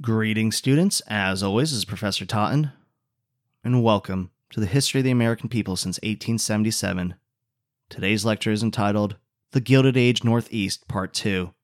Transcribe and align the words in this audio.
Greetings, 0.00 0.56
students. 0.56 1.00
As 1.06 1.44
always, 1.44 1.70
this 1.70 1.78
is 1.78 1.84
Professor 1.84 2.26
Totten, 2.26 2.72
and 3.62 3.84
welcome 3.84 4.32
to 4.50 4.58
the 4.58 4.66
History 4.66 4.98
of 4.98 5.04
the 5.04 5.12
American 5.12 5.48
People 5.48 5.76
since 5.76 5.98
1877. 5.98 7.14
Today's 7.88 8.24
lecture 8.24 8.50
is 8.50 8.64
entitled 8.64 9.14
The 9.52 9.60
Gilded 9.60 9.96
Age 9.96 10.24
Northeast, 10.24 10.88
Part 10.88 11.14
2. 11.14 11.54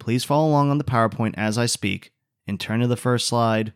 Please 0.00 0.24
follow 0.24 0.48
along 0.48 0.72
on 0.72 0.78
the 0.78 0.84
PowerPoint 0.84 1.34
as 1.36 1.56
I 1.56 1.66
speak 1.66 2.10
and 2.48 2.58
turn 2.58 2.80
to 2.80 2.88
the 2.88 2.96
first 2.96 3.28
slide 3.28 3.72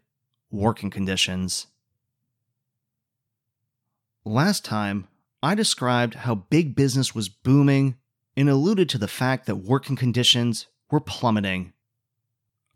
Working 0.50 0.90
Conditions. 0.90 1.68
Last 4.24 4.64
time, 4.64 5.06
I 5.44 5.54
described 5.54 6.16
how 6.16 6.34
big 6.34 6.74
business 6.74 7.14
was 7.14 7.28
booming 7.28 7.94
and 8.36 8.50
alluded 8.50 8.88
to 8.88 8.98
the 8.98 9.06
fact 9.06 9.46
that 9.46 9.56
working 9.56 9.94
conditions 9.94 10.66
were 10.90 10.98
plummeting. 10.98 11.72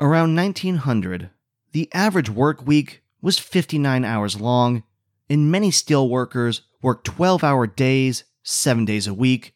Around 0.00 0.34
1900, 0.34 1.30
the 1.70 1.88
average 1.94 2.28
work 2.28 2.66
week 2.66 3.02
was 3.22 3.38
59 3.38 4.04
hours 4.04 4.40
long, 4.40 4.82
and 5.30 5.52
many 5.52 5.70
steel 5.70 6.08
workers 6.08 6.62
worked 6.82 7.06
12 7.06 7.44
hour 7.44 7.68
days, 7.68 8.24
seven 8.42 8.84
days 8.84 9.06
a 9.06 9.14
week, 9.14 9.54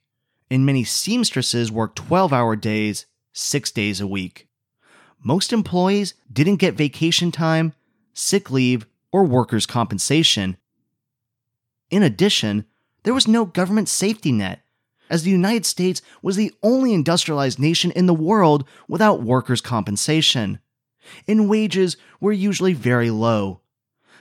and 0.49 0.65
many 0.65 0.85
seamstresses 0.85 1.73
worked 1.73 1.97
12 1.97 2.33
hour 2.33 2.55
days, 2.55 3.07
six 3.33 3.73
days 3.73 4.01
a 4.01 4.07
week. 4.07 4.47
Most 5.25 5.53
employees 5.53 6.15
didn't 6.33 6.57
get 6.57 6.75
vacation 6.75 7.33
time, 7.33 7.75
sick 8.15 8.49
leave, 8.49 8.87
or 9.11 9.25
workers' 9.25 9.67
compensation. 9.67 10.57
In 11.91 12.05
addition, 12.05 12.65
there 13.03 13.15
was 13.15 13.27
no 13.27 13.45
government 13.45 13.89
safety 13.89 14.31
net 14.31 14.61
as 15.11 15.23
the 15.23 15.31
United 15.31 15.67
States 15.67 16.03
was 16.23 16.37
the 16.37 16.53
only 16.63 16.93
industrialized 16.93 17.59
nation 17.59 17.91
in 17.93 18.07
the 18.07 18.15
world 18.15 18.65
without 18.89 19.23
workers' 19.23 19.61
compensation. 19.61 20.59
And 21.27 21.49
wages 21.49 21.97
were 22.21 22.33
usually 22.33 22.75
very 22.75 23.11
low. 23.11 23.61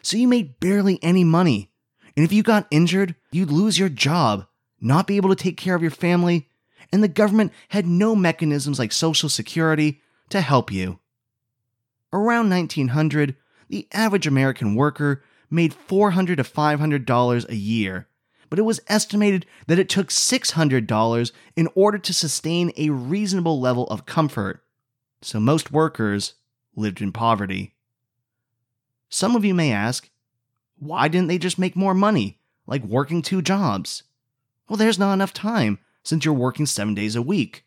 So 0.01 0.17
you 0.17 0.27
made 0.27 0.59
barely 0.59 0.99
any 1.01 1.23
money. 1.23 1.71
And 2.15 2.23
if 2.23 2.31
you 2.31 2.43
got 2.43 2.67
injured, 2.71 3.15
you'd 3.31 3.51
lose 3.51 3.77
your 3.77 3.89
job, 3.89 4.47
not 4.79 5.07
be 5.07 5.17
able 5.17 5.29
to 5.29 5.35
take 5.35 5.57
care 5.57 5.75
of 5.75 5.81
your 5.81 5.91
family, 5.91 6.47
and 6.91 7.03
the 7.03 7.07
government 7.07 7.51
had 7.69 7.85
no 7.85 8.15
mechanisms 8.15 8.79
like 8.79 8.91
Social 8.91 9.29
Security 9.29 10.01
to 10.29 10.41
help 10.41 10.71
you. 10.71 10.99
Around 12.13 12.49
1900, 12.49 13.35
the 13.69 13.87
average 13.91 14.25
American 14.25 14.75
worker 14.75 15.23
made 15.49 15.73
400 15.73 16.37
to 16.37 16.43
$500 16.43 17.49
a 17.49 17.55
year 17.55 18.06
but 18.49 18.59
it 18.59 18.63
was 18.63 18.79
estimated 18.87 19.45
that 19.67 19.79
it 19.79 19.89
took 19.89 20.07
$600 20.07 21.31
in 21.55 21.67
order 21.75 21.97
to 21.97 22.13
sustain 22.13 22.71
a 22.77 22.89
reasonable 22.89 23.59
level 23.59 23.87
of 23.87 24.05
comfort. 24.05 24.63
So 25.21 25.39
most 25.39 25.71
workers 25.71 26.33
lived 26.75 27.01
in 27.01 27.11
poverty. 27.11 27.73
Some 29.09 29.35
of 29.35 29.45
you 29.45 29.53
may 29.53 29.71
ask, 29.71 30.09
why 30.77 31.07
didn't 31.07 31.27
they 31.27 31.37
just 31.37 31.57
make 31.57 31.75
more 31.75 31.93
money, 31.93 32.39
like 32.65 32.83
working 32.83 33.21
two 33.21 33.41
jobs? 33.41 34.03
Well, 34.69 34.77
there's 34.77 34.99
not 34.99 35.13
enough 35.13 35.33
time 35.33 35.79
since 36.03 36.23
you're 36.23 36.33
working 36.33 36.65
seven 36.65 36.93
days 36.93 37.15
a 37.15 37.21
week. 37.21 37.65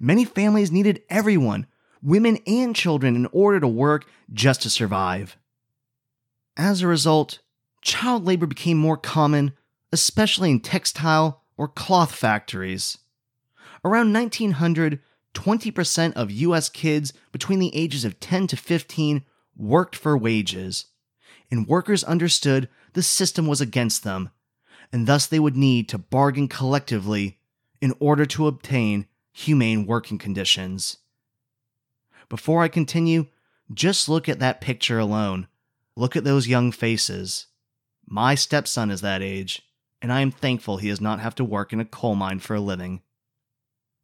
Many 0.00 0.24
families 0.24 0.72
needed 0.72 1.02
everyone, 1.08 1.66
women 2.02 2.38
and 2.46 2.74
children, 2.74 3.14
in 3.14 3.26
order 3.32 3.60
to 3.60 3.68
work 3.68 4.06
just 4.32 4.62
to 4.62 4.70
survive. 4.70 5.36
As 6.56 6.82
a 6.82 6.86
result, 6.86 7.40
child 7.82 8.24
labor 8.24 8.46
became 8.46 8.78
more 8.78 8.96
common 8.96 9.52
especially 9.96 10.50
in 10.50 10.60
textile 10.60 11.42
or 11.56 11.66
cloth 11.66 12.14
factories. 12.14 12.98
Around 13.82 14.12
1900, 14.12 15.00
20% 15.32 16.12
of 16.12 16.30
US 16.30 16.68
kids 16.68 17.14
between 17.32 17.60
the 17.60 17.74
ages 17.74 18.04
of 18.04 18.20
10 18.20 18.46
to 18.48 18.58
15 18.58 19.24
worked 19.56 19.96
for 19.96 20.14
wages, 20.14 20.88
and 21.50 21.66
workers 21.66 22.04
understood 22.04 22.68
the 22.92 23.02
system 23.02 23.46
was 23.46 23.62
against 23.62 24.04
them, 24.04 24.28
and 24.92 25.06
thus 25.06 25.24
they 25.24 25.38
would 25.38 25.56
need 25.56 25.88
to 25.88 25.96
bargain 25.96 26.46
collectively 26.46 27.38
in 27.80 27.94
order 27.98 28.26
to 28.26 28.46
obtain 28.46 29.06
humane 29.32 29.86
working 29.86 30.18
conditions. 30.18 30.98
Before 32.28 32.62
I 32.62 32.68
continue, 32.68 33.28
just 33.72 34.10
look 34.10 34.28
at 34.28 34.40
that 34.40 34.60
picture 34.60 34.98
alone. 34.98 35.48
Look 35.96 36.16
at 36.16 36.24
those 36.24 36.48
young 36.48 36.70
faces. 36.70 37.46
My 38.06 38.34
stepson 38.34 38.90
is 38.90 39.00
that 39.00 39.22
age 39.22 39.65
and 40.00 40.12
I 40.12 40.20
am 40.20 40.30
thankful 40.30 40.76
he 40.76 40.88
does 40.88 41.00
not 41.00 41.20
have 41.20 41.34
to 41.36 41.44
work 41.44 41.72
in 41.72 41.80
a 41.80 41.84
coal 41.84 42.14
mine 42.14 42.38
for 42.38 42.54
a 42.54 42.60
living. 42.60 43.02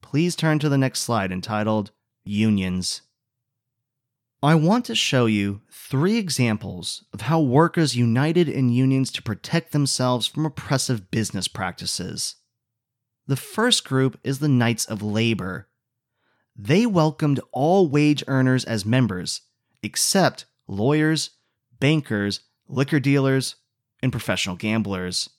Please 0.00 0.36
turn 0.36 0.58
to 0.58 0.68
the 0.68 0.78
next 0.78 1.00
slide 1.00 1.32
entitled 1.32 1.90
Unions. 2.24 3.02
I 4.42 4.56
want 4.56 4.84
to 4.86 4.96
show 4.96 5.26
you 5.26 5.60
three 5.70 6.18
examples 6.18 7.04
of 7.12 7.22
how 7.22 7.40
workers 7.40 7.94
united 7.94 8.48
in 8.48 8.70
unions 8.70 9.12
to 9.12 9.22
protect 9.22 9.70
themselves 9.70 10.26
from 10.26 10.44
oppressive 10.44 11.12
business 11.12 11.46
practices. 11.46 12.36
The 13.28 13.36
first 13.36 13.84
group 13.84 14.18
is 14.24 14.40
the 14.40 14.48
Knights 14.48 14.84
of 14.84 15.00
Labor. 15.00 15.68
They 16.56 16.86
welcomed 16.86 17.38
all 17.52 17.88
wage 17.88 18.24
earners 18.26 18.64
as 18.64 18.84
members, 18.84 19.42
except 19.80 20.46
lawyers, 20.66 21.30
bankers, 21.78 22.40
liquor 22.66 22.98
dealers, 22.98 23.54
and 24.02 24.10
professional 24.10 24.56
gamblers. 24.56 25.30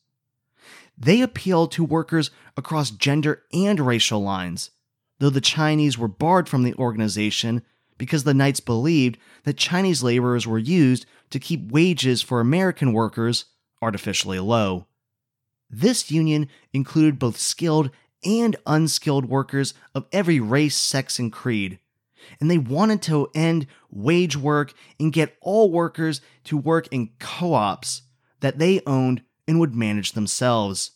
They 0.97 1.21
appealed 1.21 1.71
to 1.73 1.83
workers 1.83 2.31
across 2.55 2.91
gender 2.91 3.43
and 3.51 3.79
racial 3.79 4.21
lines, 4.21 4.71
though 5.19 5.29
the 5.29 5.41
Chinese 5.41 5.97
were 5.97 6.07
barred 6.07 6.47
from 6.47 6.63
the 6.63 6.75
organization 6.75 7.63
because 7.97 8.23
the 8.23 8.33
Knights 8.33 8.59
believed 8.59 9.17
that 9.43 9.57
Chinese 9.57 10.03
laborers 10.03 10.47
were 10.47 10.59
used 10.59 11.05
to 11.29 11.39
keep 11.39 11.71
wages 11.71 12.21
for 12.21 12.39
American 12.39 12.93
workers 12.93 13.45
artificially 13.81 14.39
low. 14.39 14.87
This 15.69 16.11
union 16.11 16.47
included 16.71 17.19
both 17.19 17.37
skilled 17.37 17.89
and 18.23 18.55
unskilled 18.65 19.25
workers 19.25 19.73
of 19.93 20.05
every 20.11 20.39
race, 20.39 20.77
sex, 20.77 21.19
and 21.19 21.31
creed. 21.31 21.79
And 22.39 22.49
they 22.49 22.57
wanted 22.57 23.01
to 23.03 23.29
end 23.35 23.67
wage 23.91 24.37
work 24.37 24.73
and 24.99 25.11
get 25.11 25.35
all 25.41 25.71
workers 25.71 26.21
to 26.45 26.57
work 26.57 26.87
in 26.91 27.09
co 27.19 27.53
ops 27.53 28.03
that 28.39 28.59
they 28.59 28.81
owned 28.85 29.23
and 29.47 29.59
would 29.59 29.75
manage 29.75 30.13
themselves. 30.13 30.91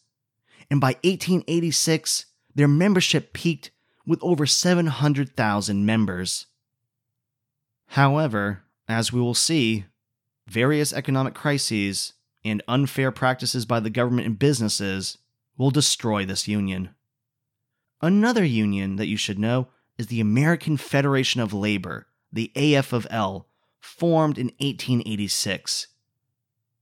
And 0.69 0.81
by 0.81 0.93
1886, 1.03 2.25
their 2.55 2.67
membership 2.67 3.33
peaked 3.33 3.71
with 4.05 4.19
over 4.21 4.45
700,000 4.45 5.85
members. 5.85 6.47
However, 7.87 8.63
as 8.87 9.11
we 9.11 9.21
will 9.21 9.33
see, 9.33 9.85
various 10.47 10.93
economic 10.93 11.33
crises 11.33 12.13
and 12.43 12.63
unfair 12.67 13.11
practices 13.11 13.65
by 13.65 13.79
the 13.79 13.89
government 13.89 14.27
and 14.27 14.39
businesses 14.39 15.17
will 15.57 15.71
destroy 15.71 16.25
this 16.25 16.47
union. 16.47 16.89
Another 18.01 18.45
union 18.45 18.95
that 18.97 19.07
you 19.07 19.17
should 19.17 19.39
know 19.39 19.67
is 19.97 20.07
the 20.07 20.21
American 20.21 20.77
Federation 20.77 21.41
of 21.41 21.53
Labor, 21.53 22.07
the 22.31 22.51
AF 22.55 22.93
of 22.93 23.07
L, 23.09 23.47
formed 23.79 24.37
in 24.37 24.47
1886. 24.59 25.87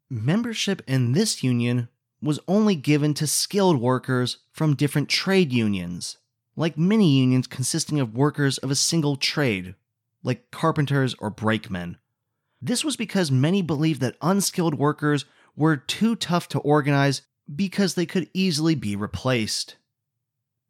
Membership 0.09 0.83
in 0.87 1.13
this 1.13 1.41
union 1.43 1.89
was 2.21 2.39
only 2.47 2.75
given 2.75 3.13
to 3.15 3.25
skilled 3.25 3.81
workers 3.81 4.37
from 4.51 4.75
different 4.75 5.09
trade 5.09 5.51
unions, 5.51 6.17
like 6.55 6.77
many 6.77 7.17
unions 7.17 7.47
consisting 7.47 7.99
of 7.99 8.15
workers 8.15 8.59
of 8.59 8.69
a 8.69 8.75
single 8.75 9.15
trade, 9.15 9.73
like 10.23 10.51
carpenters 10.51 11.15
or 11.19 11.29
brakemen. 11.29 11.97
This 12.61 12.85
was 12.85 12.95
because 12.95 13.31
many 13.31 13.61
believed 13.61 13.99
that 14.01 14.17
unskilled 14.21 14.75
workers 14.75 15.25
were 15.55 15.75
too 15.75 16.15
tough 16.15 16.47
to 16.49 16.59
organize 16.59 17.23
because 17.53 17.95
they 17.95 18.05
could 18.05 18.29
easily 18.33 18.75
be 18.75 18.95
replaced. 18.95 19.75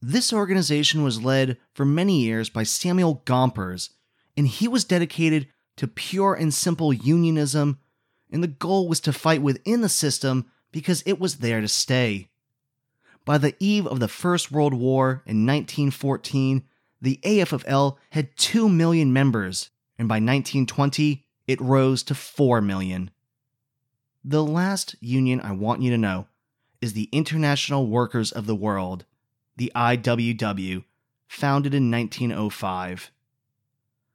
This 0.01 0.31
organization 0.31 1.03
was 1.03 1.23
led 1.23 1.57
for 1.73 1.85
many 1.85 2.21
years 2.21 2.49
by 2.49 2.63
Samuel 2.63 3.21
Gompers, 3.25 3.89
and 4.37 4.47
he 4.47 4.67
was 4.67 4.83
dedicated 4.83 5.47
to 5.77 5.87
pure 5.87 6.33
and 6.33 6.53
simple 6.53 6.93
unionism 6.93 7.79
and 8.35 8.43
the 8.43 8.49
goal 8.49 8.89
was 8.89 8.99
to 8.99 9.13
fight 9.13 9.41
within 9.41 9.79
the 9.79 9.87
system 9.87 10.45
because 10.73 11.01
it 11.05 11.21
was 11.21 11.37
there 11.37 11.61
to 11.61 11.69
stay. 11.69 12.27
By 13.23 13.37
the 13.37 13.55
eve 13.61 13.87
of 13.87 14.01
the 14.01 14.09
First 14.09 14.51
World 14.51 14.73
War 14.73 15.23
in 15.25 15.45
1914, 15.45 16.63
the 17.01 17.17
AFL 17.23 17.95
had 18.09 18.35
2 18.35 18.67
million 18.67 19.13
members, 19.13 19.69
and 19.97 20.09
by 20.09 20.15
1920, 20.15 21.25
it 21.47 21.61
rose 21.61 22.03
to 22.03 22.13
4 22.13 22.59
million. 22.59 23.09
The 24.21 24.43
last 24.43 24.97
union 24.99 25.39
I 25.39 25.53
want 25.53 25.81
you 25.81 25.89
to 25.91 25.97
know 25.97 26.27
is 26.81 26.91
the 26.91 27.07
International 27.13 27.87
Workers 27.87 28.33
of 28.33 28.47
the 28.47 28.55
World, 28.55 29.05
the 29.55 29.71
IWW, 29.73 30.83
founded 31.29 31.73
in 31.73 31.89
1905. 31.89 33.11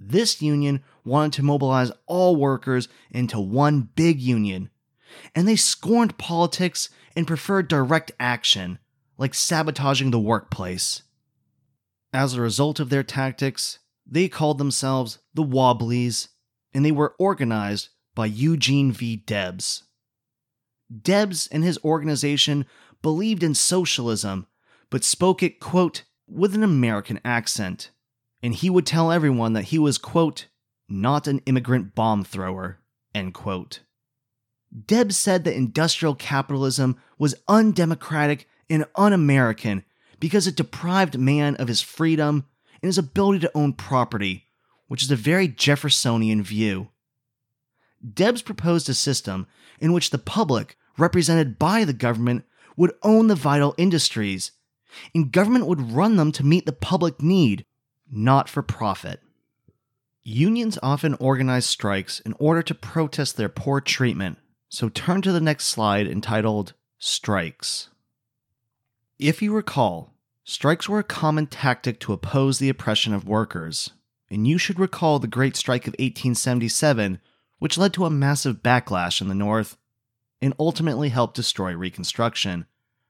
This 0.00 0.40
union 0.40 0.82
wanted 1.04 1.34
to 1.34 1.42
mobilize 1.42 1.92
all 2.06 2.34
workers 2.34 2.88
into 3.10 3.38
one 3.38 3.90
big 3.94 4.18
union, 4.18 4.70
and 5.34 5.46
they 5.46 5.56
scorned 5.56 6.16
politics 6.16 6.88
and 7.14 7.26
preferred 7.26 7.68
direct 7.68 8.10
action, 8.18 8.78
like 9.18 9.34
sabotaging 9.34 10.10
the 10.10 10.18
workplace. 10.18 11.02
As 12.14 12.34
a 12.34 12.40
result 12.40 12.80
of 12.80 12.88
their 12.88 13.02
tactics, 13.02 13.78
they 14.06 14.26
called 14.26 14.56
themselves 14.56 15.18
the 15.34 15.42
Wobblies, 15.42 16.28
and 16.72 16.84
they 16.84 16.92
were 16.92 17.14
organized 17.18 17.90
by 18.14 18.26
Eugene 18.26 18.92
V. 18.92 19.16
Debs. 19.16 19.84
Debs 21.02 21.46
and 21.48 21.62
his 21.62 21.78
organization 21.84 22.64
believed 23.02 23.42
in 23.42 23.54
socialism, 23.54 24.46
but 24.88 25.04
spoke 25.04 25.42
it, 25.42 25.60
quote, 25.60 26.04
with 26.26 26.54
an 26.54 26.64
American 26.64 27.20
accent. 27.24 27.90
And 28.42 28.54
he 28.54 28.70
would 28.70 28.86
tell 28.86 29.12
everyone 29.12 29.52
that 29.52 29.66
he 29.66 29.78
was, 29.78 29.98
quote, 29.98 30.46
not 30.88 31.26
an 31.26 31.40
immigrant 31.46 31.94
bomb 31.94 32.24
thrower, 32.24 32.80
end 33.14 33.34
quote. 33.34 33.80
Debs 34.86 35.16
said 35.16 35.44
that 35.44 35.56
industrial 35.56 36.14
capitalism 36.14 36.96
was 37.18 37.34
undemocratic 37.48 38.48
and 38.68 38.86
un 38.94 39.12
American 39.12 39.84
because 40.20 40.46
it 40.46 40.56
deprived 40.56 41.18
man 41.18 41.56
of 41.56 41.68
his 41.68 41.80
freedom 41.80 42.46
and 42.82 42.88
his 42.88 42.98
ability 42.98 43.40
to 43.40 43.50
own 43.56 43.72
property, 43.72 44.46
which 44.86 45.02
is 45.02 45.10
a 45.10 45.16
very 45.16 45.48
Jeffersonian 45.48 46.42
view. 46.42 46.88
Debs 48.14 48.42
proposed 48.42 48.88
a 48.88 48.94
system 48.94 49.46
in 49.80 49.92
which 49.92 50.10
the 50.10 50.18
public, 50.18 50.76
represented 50.96 51.58
by 51.58 51.84
the 51.84 51.92
government, 51.92 52.44
would 52.76 52.94
own 53.02 53.26
the 53.26 53.34
vital 53.34 53.74
industries, 53.76 54.52
and 55.14 55.32
government 55.32 55.66
would 55.66 55.92
run 55.92 56.16
them 56.16 56.32
to 56.32 56.46
meet 56.46 56.64
the 56.64 56.72
public 56.72 57.20
need, 57.20 57.66
not 58.10 58.48
for 58.48 58.62
profit. 58.62 59.20
Unions 60.22 60.78
often 60.82 61.14
organize 61.14 61.64
strikes 61.64 62.20
in 62.20 62.34
order 62.38 62.62
to 62.62 62.74
protest 62.74 63.36
their 63.36 63.48
poor 63.48 63.80
treatment, 63.80 64.38
so 64.68 64.88
turn 64.88 65.22
to 65.22 65.32
the 65.32 65.40
next 65.40 65.66
slide 65.66 66.06
entitled 66.06 66.74
Strikes. 66.98 67.88
If 69.18 69.40
you 69.40 69.54
recall, 69.54 70.12
strikes 70.44 70.88
were 70.88 70.98
a 70.98 71.04
common 71.04 71.46
tactic 71.46 71.98
to 72.00 72.12
oppose 72.12 72.58
the 72.58 72.68
oppression 72.68 73.14
of 73.14 73.26
workers, 73.26 73.90
and 74.30 74.46
you 74.46 74.58
should 74.58 74.78
recall 74.78 75.18
the 75.18 75.26
Great 75.26 75.56
Strike 75.56 75.86
of 75.86 75.92
1877, 75.94 77.20
which 77.58 77.78
led 77.78 77.94
to 77.94 78.04
a 78.04 78.10
massive 78.10 78.62
backlash 78.62 79.20
in 79.20 79.28
the 79.28 79.34
North 79.34 79.76
and 80.42 80.54
ultimately 80.58 81.08
helped 81.08 81.36
destroy 81.36 81.74
Reconstruction, 81.74 82.66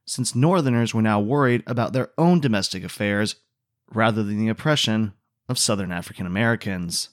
since 0.07 0.35
Northerners 0.35 0.95
were 0.95 1.03
now 1.03 1.21
worried 1.21 1.63
about 1.67 1.93
their 1.93 2.11
own 2.19 2.41
domestic 2.41 2.85
affairs 2.85 3.37
rather 3.93 4.23
than 4.23 4.39
the 4.39 4.49
oppression 4.49 5.13
of 5.49 5.59
Southern 5.59 5.93
African 5.93 6.27
Americans. 6.27 7.11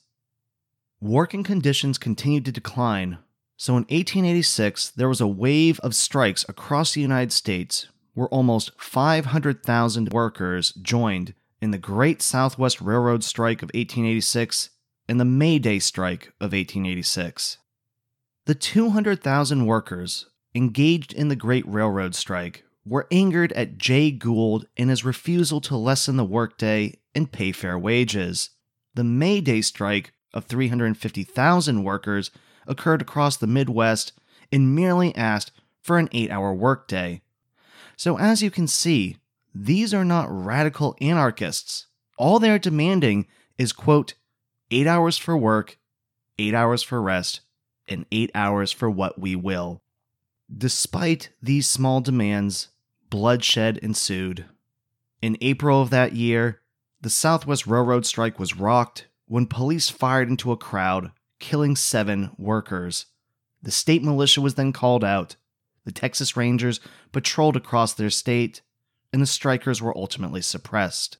Working 1.02 1.44
conditions 1.44 1.98
continued 1.98 2.46
to 2.46 2.52
decline, 2.52 3.20
so 3.56 3.74
in 3.74 3.84
1886 3.84 4.90
there 4.92 5.10
was 5.10 5.22
a 5.22 5.28
wave 5.28 5.80
of 5.82 5.96
strikes 5.96 6.46
across 6.48 6.94
the 6.94 7.02
United 7.02 7.32
States 7.32 7.88
where 8.14 8.28
almost 8.30 8.72
500,000 8.78 10.12
workers 10.12 10.72
joined 10.82 11.34
in 11.62 11.72
the 11.72 11.78
Great 11.78 12.22
Southwest 12.22 12.82
Railroad 12.82 13.24
Strike 13.24 13.62
of 13.62 13.68
1886 13.68 14.72
and 15.08 15.20
the 15.20 15.26
May 15.26 15.60
Day 15.60 15.80
Strike 15.80 16.34
of 16.40 16.52
1886. 16.52 17.58
The 18.46 18.56
200,000 18.56 19.66
workers 19.66 20.28
engaged 20.56 21.14
in 21.14 21.28
the 21.28 21.36
Great 21.36 21.68
Railroad 21.68 22.16
Strike 22.16 22.64
were 22.88 23.08
angered 23.12 23.52
at 23.54 23.78
Jay 23.78 24.12
Gould 24.12 24.68
and 24.78 24.90
his 24.90 25.04
refusal 25.04 25.60
to 25.62 25.76
lessen 25.76 26.16
the 26.16 26.24
workday 26.24 26.94
and 27.14 27.32
pay 27.32 27.52
fair 27.52 27.78
wages. 27.78 28.52
The 28.96 29.04
May 29.04 29.42
Day 29.42 29.62
strike 29.62 30.14
of 30.34 30.46
350,000 30.46 31.84
workers 31.84 32.32
occurred 32.66 33.02
across 33.02 33.38
the 33.38 33.48
Midwest 33.48 34.14
and 34.52 34.76
merely 34.76 35.16
asked 35.16 35.52
for 35.82 35.98
an 35.98 36.10
eight 36.12 36.32
hour 36.32 36.54
workday. 36.54 37.22
So, 37.96 38.18
as 38.18 38.42
you 38.42 38.52
can 38.52 38.68
see, 38.68 39.18
these 39.54 39.94
are 39.94 40.06
not 40.06 40.28
radical 40.30 40.96
anarchists. 41.02 41.88
All 42.18 42.40
they 42.40 42.52
are 42.52 42.60
demanding 42.60 43.28
is, 43.58 43.74
quote, 43.74 44.14
eight 44.72 44.88
hours 44.88 45.18
for 45.18 45.36
work, 45.36 45.78
eight 46.38 46.54
hours 46.54 46.84
for 46.84 47.02
rest, 47.02 47.42
and 47.88 48.06
eight 48.12 48.30
hours 48.36 48.72
for 48.72 48.90
what 48.90 49.20
we 49.20 49.36
will. 49.36 49.82
Despite 50.56 51.30
these 51.42 51.68
small 51.68 52.02
demands, 52.02 52.70
bloodshed 53.10 53.78
ensued. 53.78 54.46
In 55.22 55.38
April 55.42 55.82
of 55.82 55.90
that 55.90 56.14
year, 56.14 56.62
the 57.02 57.10
Southwest 57.10 57.68
Railroad 57.68 58.06
strike 58.06 58.40
was 58.40 58.58
rocked 58.58 59.08
when 59.28 59.46
police 59.46 59.90
fired 59.90 60.30
into 60.30 60.52
a 60.52 60.58
crowd, 60.58 61.12
killing 61.40 61.76
seven 61.76 62.32
workers. 62.38 63.08
The 63.62 63.72
state 63.72 64.04
militia 64.04 64.42
was 64.42 64.56
then 64.56 64.74
called 64.74 65.04
out. 65.04 65.36
The 65.86 65.92
Texas 65.92 66.36
Rangers 66.38 66.80
patrolled 67.12 67.56
across 67.56 67.94
their 67.94 68.10
state, 68.10 68.62
and 69.14 69.22
the 69.22 69.26
strikers 69.28 69.82
were 69.82 69.98
ultimately 69.98 70.42
suppressed. 70.42 71.18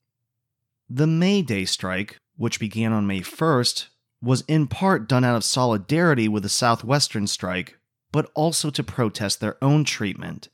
The 0.88 1.06
May 1.06 1.42
Day 1.42 1.64
strike, 1.64 2.18
which 2.36 2.60
began 2.60 2.92
on 2.92 3.06
May 3.06 3.20
1st, 3.20 3.88
was 4.22 4.42
in 4.42 4.66
part 4.66 5.08
done 5.08 5.24
out 5.24 5.36
of 5.36 5.44
solidarity 5.44 6.28
with 6.28 6.42
the 6.42 6.48
Southwestern 6.48 7.26
strike, 7.26 7.78
but 8.10 8.30
also 8.34 8.70
to 8.70 8.82
protest 8.82 9.40
their 9.40 9.62
own 9.62 9.84
treatment. 9.84 10.48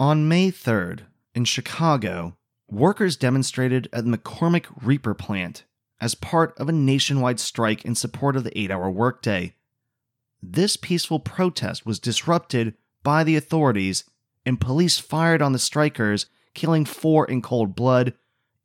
On 0.00 0.26
May 0.26 0.50
3rd, 0.50 1.00
in 1.34 1.44
Chicago, 1.44 2.38
workers 2.70 3.18
demonstrated 3.18 3.86
at 3.92 4.06
the 4.06 4.16
McCormick 4.16 4.64
Reaper 4.80 5.12
plant 5.12 5.64
as 6.00 6.14
part 6.14 6.58
of 6.58 6.70
a 6.70 6.72
nationwide 6.72 7.38
strike 7.38 7.84
in 7.84 7.94
support 7.94 8.34
of 8.34 8.44
the 8.44 8.58
eight 8.58 8.70
hour 8.70 8.90
workday. 8.90 9.56
This 10.42 10.78
peaceful 10.78 11.20
protest 11.20 11.84
was 11.84 11.98
disrupted 11.98 12.72
by 13.02 13.24
the 13.24 13.36
authorities, 13.36 14.04
and 14.46 14.58
police 14.58 14.98
fired 14.98 15.42
on 15.42 15.52
the 15.52 15.58
strikers, 15.58 16.24
killing 16.54 16.86
four 16.86 17.26
in 17.26 17.42
cold 17.42 17.76
blood, 17.76 18.14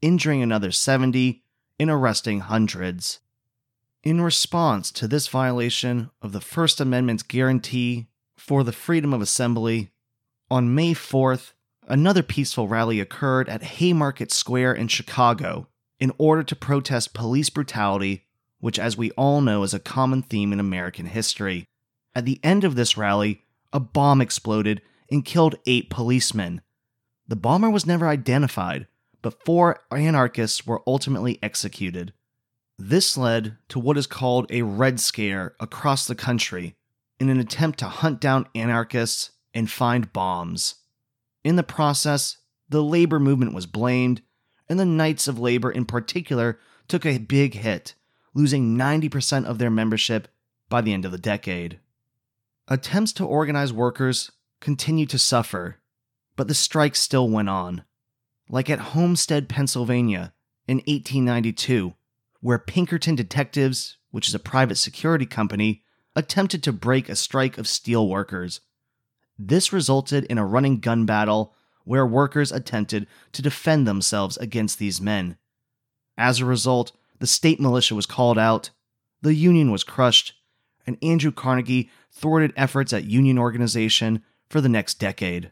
injuring 0.01 0.41
another 0.41 0.71
70, 0.71 1.43
and 1.77 1.89
arresting 1.89 2.39
hundreds. 2.39 3.19
In 4.03 4.21
response 4.21 4.89
to 4.91 5.05
this 5.05 5.27
violation 5.27 6.11
of 6.21 6.31
the 6.31 6.39
First 6.39 6.79
Amendment's 6.79 7.23
guarantee 7.23 8.07
for 8.37 8.63
the 8.63 8.71
freedom 8.71 9.13
of 9.13 9.19
assembly, 9.21 9.91
on 10.49 10.75
May 10.75 10.93
4th, 10.93 11.53
another 11.87 12.23
peaceful 12.23 12.67
rally 12.67 12.99
occurred 12.99 13.49
at 13.49 13.63
Haymarket 13.63 14.31
Square 14.31 14.73
in 14.75 14.87
Chicago 14.87 15.67
in 15.99 16.11
order 16.17 16.43
to 16.43 16.55
protest 16.55 17.13
police 17.13 17.49
brutality, 17.49 18.25
which, 18.59 18.77
as 18.77 18.97
we 18.97 19.11
all 19.11 19.41
know, 19.41 19.63
is 19.63 19.73
a 19.73 19.79
common 19.79 20.21
theme 20.21 20.53
in 20.53 20.59
American 20.59 21.07
history. 21.07 21.65
At 22.13 22.25
the 22.25 22.39
end 22.43 22.63
of 22.63 22.75
this 22.75 22.97
rally, 22.97 23.43
a 23.73 23.79
bomb 23.79 24.21
exploded 24.21 24.81
and 25.11 25.25
killed 25.25 25.55
eight 25.65 25.89
policemen. 25.89 26.61
The 27.27 27.35
bomber 27.35 27.69
was 27.69 27.85
never 27.85 28.07
identified, 28.07 28.87
but 29.21 29.43
four 29.43 29.81
anarchists 29.91 30.65
were 30.67 30.83
ultimately 30.85 31.39
executed. 31.41 32.13
This 32.77 33.17
led 33.17 33.57
to 33.69 33.79
what 33.79 33.97
is 33.97 34.07
called 34.07 34.47
a 34.49 34.61
Red 34.61 34.99
Scare 34.99 35.55
across 35.59 36.05
the 36.05 36.15
country 36.15 36.75
in 37.19 37.29
an 37.29 37.39
attempt 37.39 37.79
to 37.79 37.85
hunt 37.85 38.19
down 38.19 38.47
anarchists 38.53 39.31
and 39.55 39.71
find 39.71 40.13
bombs. 40.13 40.75
In 41.43 41.55
the 41.55 41.63
process, 41.63 42.37
the 42.69 42.83
labor 42.83 43.19
movement 43.19 43.53
was 43.53 43.65
blamed, 43.65 44.21
and 44.67 44.79
the 44.79 44.85
Knights 44.85 45.27
of 45.27 45.39
Labor 45.39 45.71
in 45.71 45.85
particular 45.85 46.59
took 46.87 47.05
a 47.05 47.17
big 47.17 47.55
hit, 47.55 47.95
losing 48.33 48.77
90% 48.77 49.45
of 49.45 49.57
their 49.57 49.71
membership 49.71 50.27
by 50.69 50.81
the 50.81 50.93
end 50.93 51.05
of 51.05 51.11
the 51.11 51.17
decade. 51.17 51.79
Attempts 52.67 53.13
to 53.13 53.25
organize 53.25 53.71
workers 53.71 54.31
continued 54.59 55.09
to 55.11 55.19
suffer, 55.19 55.77
but 56.35 56.47
the 56.47 56.53
strike 56.53 56.95
still 56.95 57.29
went 57.29 57.49
on. 57.49 57.83
Like 58.49 58.69
at 58.69 58.79
Homestead, 58.79 59.47
Pennsylvania 59.47 60.33
in 60.67 60.77
1892, 60.77 61.93
where 62.41 62.59
Pinkerton 62.59 63.15
Detectives, 63.15 63.97
which 64.11 64.27
is 64.27 64.35
a 64.35 64.39
private 64.39 64.75
security 64.75 65.25
company, 65.25 65.83
attempted 66.15 66.63
to 66.63 66.73
break 66.73 67.07
a 67.07 67.15
strike 67.15 67.57
of 67.57 67.67
steel 67.67 68.07
workers 68.07 68.61
this 69.37 69.73
resulted 69.73 70.23
in 70.25 70.37
a 70.37 70.45
running 70.45 70.79
gun 70.79 71.05
battle 71.05 71.53
where 71.83 72.05
workers 72.05 72.51
attempted 72.51 73.07
to 73.31 73.41
defend 73.41 73.87
themselves 73.87 74.37
against 74.37 74.79
these 74.79 75.01
men. 75.01 75.37
As 76.17 76.39
a 76.39 76.45
result, 76.45 76.91
the 77.19 77.27
state 77.27 77.59
militia 77.59 77.95
was 77.95 78.05
called 78.05 78.37
out, 78.37 78.71
the 79.21 79.33
union 79.33 79.71
was 79.71 79.83
crushed, 79.83 80.33
and 80.85 80.97
Andrew 81.01 81.31
Carnegie 81.31 81.89
thwarted 82.11 82.53
efforts 82.55 82.93
at 82.93 83.05
union 83.05 83.37
organization 83.37 84.23
for 84.49 84.61
the 84.61 84.69
next 84.69 84.99
decade. 84.99 85.51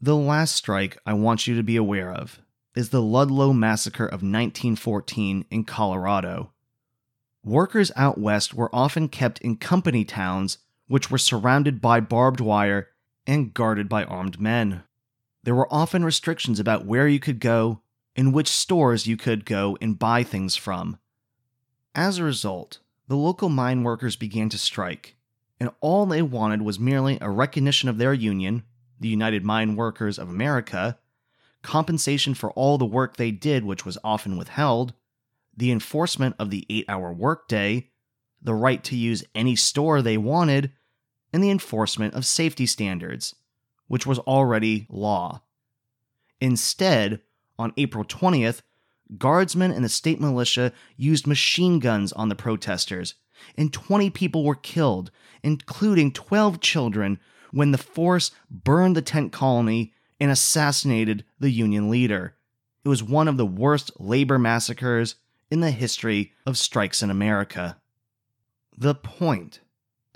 The 0.00 0.16
last 0.16 0.54
strike 0.54 0.98
I 1.04 1.14
want 1.14 1.46
you 1.46 1.56
to 1.56 1.62
be 1.62 1.76
aware 1.76 2.12
of 2.12 2.40
is 2.74 2.90
the 2.90 3.02
Ludlow 3.02 3.52
Massacre 3.52 4.06
of 4.06 4.22
1914 4.22 5.44
in 5.50 5.64
Colorado. 5.64 6.52
Workers 7.44 7.90
out 7.96 8.18
west 8.18 8.54
were 8.54 8.72
often 8.72 9.08
kept 9.08 9.40
in 9.40 9.56
company 9.56 10.04
towns 10.04 10.58
which 10.88 11.10
were 11.10 11.18
surrounded 11.18 11.80
by 11.80 12.00
barbed 12.00 12.40
wire 12.40 12.88
and 13.26 13.54
guarded 13.54 13.88
by 13.88 14.04
armed 14.04 14.40
men. 14.40 14.82
There 15.44 15.54
were 15.54 15.72
often 15.72 16.04
restrictions 16.04 16.58
about 16.58 16.84
where 16.84 17.06
you 17.06 17.20
could 17.20 17.40
go 17.40 17.80
and 18.16 18.34
which 18.34 18.48
stores 18.48 19.06
you 19.06 19.16
could 19.16 19.44
go 19.44 19.78
and 19.80 19.98
buy 19.98 20.24
things 20.24 20.56
from. 20.56 20.98
As 21.94 22.18
a 22.18 22.24
result, 22.24 22.80
the 23.06 23.16
local 23.16 23.48
mine 23.48 23.84
workers 23.84 24.16
began 24.16 24.48
to 24.48 24.58
strike, 24.58 25.16
and 25.60 25.70
all 25.80 26.04
they 26.04 26.22
wanted 26.22 26.62
was 26.62 26.78
merely 26.78 27.18
a 27.20 27.30
recognition 27.30 27.88
of 27.88 27.98
their 27.98 28.12
union, 28.12 28.64
the 29.00 29.08
United 29.08 29.44
Mine 29.44 29.76
Workers 29.76 30.18
of 30.18 30.28
America, 30.28 30.98
compensation 31.62 32.34
for 32.34 32.50
all 32.52 32.78
the 32.78 32.84
work 32.84 33.16
they 33.16 33.30
did, 33.30 33.64
which 33.64 33.84
was 33.84 33.98
often 34.02 34.36
withheld, 34.36 34.94
the 35.56 35.70
enforcement 35.72 36.36
of 36.38 36.50
the 36.50 36.66
eight 36.70 36.84
hour 36.88 37.12
workday, 37.12 37.90
the 38.40 38.54
right 38.54 38.82
to 38.84 38.96
use 38.96 39.24
any 39.34 39.56
store 39.56 40.02
they 40.02 40.16
wanted, 40.16 40.72
and 41.32 41.42
the 41.42 41.50
enforcement 41.50 42.14
of 42.14 42.24
safety 42.26 42.66
standards, 42.66 43.34
which 43.86 44.06
was 44.06 44.18
already 44.20 44.86
law. 44.88 45.42
Instead, 46.40 47.20
on 47.58 47.72
April 47.76 48.04
20th, 48.04 48.62
guardsmen 49.16 49.72
and 49.72 49.84
the 49.84 49.88
state 49.88 50.20
militia 50.20 50.72
used 50.96 51.26
machine 51.26 51.78
guns 51.78 52.12
on 52.12 52.28
the 52.28 52.34
protesters, 52.34 53.14
and 53.56 53.72
20 53.72 54.10
people 54.10 54.44
were 54.44 54.54
killed, 54.54 55.10
including 55.42 56.12
12 56.12 56.60
children, 56.60 57.18
when 57.50 57.72
the 57.72 57.78
force 57.78 58.30
burned 58.50 58.96
the 58.96 59.02
tent 59.02 59.32
colony 59.32 59.92
and 60.20 60.30
assassinated 60.30 61.24
the 61.38 61.50
Union 61.50 61.88
leader. 61.88 62.34
It 62.84 62.88
was 62.88 63.02
one 63.02 63.28
of 63.28 63.36
the 63.36 63.46
worst 63.46 63.92
labor 63.98 64.38
massacres 64.38 65.16
in 65.50 65.60
the 65.60 65.70
history 65.70 66.32
of 66.46 66.58
strikes 66.58 67.02
in 67.02 67.10
America. 67.10 67.78
The 68.76 68.94
point 68.94 69.60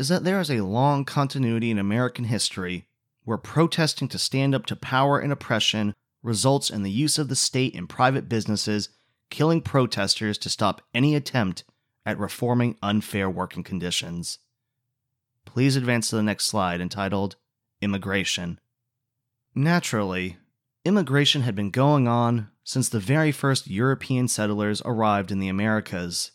is 0.03 0.09
that 0.09 0.25
there 0.25 0.41
is 0.41 0.51
a 0.51 0.65
long 0.65 1.05
continuity 1.05 1.71
in 1.71 1.79
American 1.79 2.25
history 2.25 2.89
where 3.23 3.39
protesting 3.39 4.09
to 4.09 4.19
stand 4.19 4.53
up 4.53 4.67
to 4.67 4.75
power 4.75 5.21
and 5.21 5.33
oppression 5.33 5.95
results 6.25 6.71
in 6.71 6.83
the 6.83 6.91
use 6.91 7.19
of 7.19 7.29
the 7.29 7.37
state 7.37 7.73
and 7.77 7.89
private 7.89 8.29
businesses 8.29 8.89
killing 9.31 9.61
protesters 9.61 10.39
to 10.39 10.51
stop 10.51 10.83
any 10.93 11.15
attempt 11.15 11.63
at 12.05 12.19
reforming 12.19 12.77
unfair 12.83 13.31
working 13.31 13.63
conditions. 13.63 14.41
Please 15.45 15.77
advance 15.77 16.11
to 16.11 16.17
the 16.17 16.23
next 16.25 16.47
slide 16.47 16.81
entitled 16.81 17.37
Immigration. 17.81 18.59
Naturally, 19.55 20.37
immigration 20.85 21.43
had 21.43 21.55
been 21.55 21.71
going 21.71 22.09
on 22.09 22.49
since 22.65 22.89
the 22.89 22.99
very 22.99 23.31
first 23.31 23.69
European 23.69 24.27
settlers 24.27 24.83
arrived 24.85 25.31
in 25.31 25.39
the 25.39 25.49
Americas. 25.49 26.33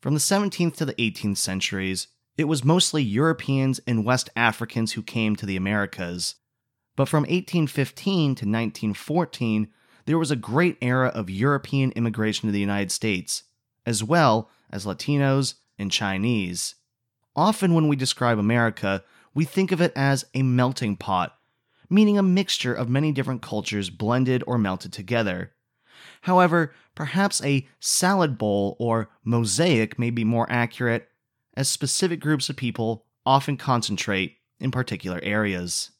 From 0.00 0.14
the 0.14 0.20
17th 0.20 0.76
to 0.76 0.86
the 0.86 0.94
18th 0.94 1.36
centuries, 1.36 2.08
it 2.38 2.44
was 2.44 2.64
mostly 2.64 3.02
Europeans 3.02 3.80
and 3.84 4.04
West 4.04 4.30
Africans 4.36 4.92
who 4.92 5.02
came 5.02 5.34
to 5.36 5.44
the 5.44 5.56
Americas. 5.56 6.36
But 6.94 7.08
from 7.08 7.22
1815 7.24 8.36
to 8.36 8.44
1914, 8.46 9.68
there 10.06 10.18
was 10.18 10.30
a 10.30 10.36
great 10.36 10.78
era 10.80 11.08
of 11.08 11.28
European 11.28 11.90
immigration 11.92 12.48
to 12.48 12.52
the 12.52 12.60
United 12.60 12.92
States, 12.92 13.42
as 13.84 14.04
well 14.04 14.50
as 14.70 14.86
Latinos 14.86 15.54
and 15.78 15.90
Chinese. 15.90 16.76
Often, 17.34 17.74
when 17.74 17.88
we 17.88 17.96
describe 17.96 18.38
America, 18.38 19.02
we 19.34 19.44
think 19.44 19.72
of 19.72 19.80
it 19.80 19.92
as 19.96 20.24
a 20.32 20.42
melting 20.42 20.96
pot, 20.96 21.36
meaning 21.90 22.18
a 22.18 22.22
mixture 22.22 22.72
of 22.72 22.88
many 22.88 23.10
different 23.10 23.42
cultures 23.42 23.90
blended 23.90 24.44
or 24.46 24.58
melted 24.58 24.92
together. 24.92 25.52
However, 26.22 26.72
perhaps 26.94 27.42
a 27.42 27.66
salad 27.80 28.38
bowl 28.38 28.76
or 28.78 29.08
mosaic 29.24 29.98
may 29.98 30.10
be 30.10 30.24
more 30.24 30.50
accurate, 30.50 31.08
as 31.58 31.68
specific 31.68 32.20
groups 32.20 32.48
of 32.48 32.54
people 32.54 33.04
often 33.26 33.56
concentrate 33.56 34.36
in 34.60 34.70
particular 34.70 35.18
areas. 35.24 35.90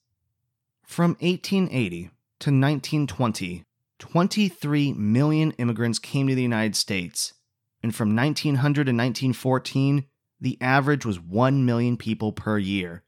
From 0.87 1.17
1880 1.19 2.03
to 2.38 2.50
1920, 2.50 3.65
23 3.99 4.93
million 4.93 5.50
immigrants 5.59 5.99
came 5.99 6.29
to 6.29 6.37
the 6.37 6.43
United 6.43 6.77
States, 6.77 7.35
and 7.83 7.93
from 7.93 8.15
1900 8.15 8.85
to 8.85 8.93
1914, 8.93 10.05
the 10.41 10.57
average 10.61 11.05
was 11.05 11.19
1 11.19 11.67
million 11.67 11.97
people 11.97 12.31
per 12.31 12.57
year. 12.57 13.03